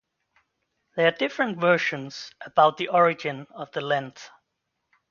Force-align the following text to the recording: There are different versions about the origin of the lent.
There 0.95 1.05
are 1.05 1.11
different 1.11 1.59
versions 1.59 2.31
about 2.43 2.77
the 2.77 2.87
origin 2.87 3.45
of 3.51 3.71
the 3.71 3.81
lent. 3.81 4.31